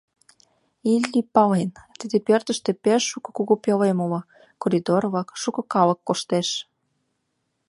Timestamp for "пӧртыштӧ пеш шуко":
2.27-3.29